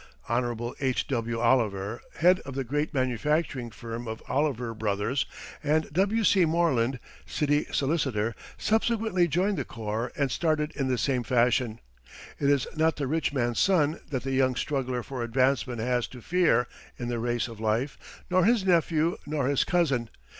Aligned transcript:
Hon. 0.23 0.73
H.W. 0.79 1.39
Oliver, 1.39 2.01
head 2.15 2.39
of 2.39 2.55
the 2.55 2.63
great 2.63 2.91
manufacturing 2.91 3.69
firm 3.69 4.07
of 4.07 4.23
Oliver 4.27 4.73
Brothers, 4.73 5.27
and 5.63 5.93
W.C. 5.93 6.45
Morland, 6.45 6.99
City 7.27 7.67
Solicitor, 7.71 8.33
subsequently 8.57 9.27
joined 9.27 9.57
the 9.59 9.63
corps 9.63 10.11
and 10.17 10.31
started 10.31 10.71
in 10.75 10.87
the 10.87 10.97
same 10.97 11.21
fashion. 11.21 11.79
It 12.39 12.49
is 12.49 12.65
not 12.75 12.95
the 12.95 13.05
rich 13.05 13.31
man's 13.31 13.59
son 13.59 13.99
that 14.09 14.23
the 14.23 14.31
young 14.31 14.55
struggler 14.55 15.03
for 15.03 15.21
advancement 15.21 15.79
has 15.81 16.07
to 16.07 16.21
fear 16.23 16.67
in 16.97 17.07
the 17.07 17.19
race 17.19 17.47
of 17.47 17.59
life, 17.59 18.23
nor 18.27 18.43
his 18.43 18.65
nephew, 18.65 19.17
nor 19.27 19.45
his 19.47 19.63
cousin. 19.63 20.09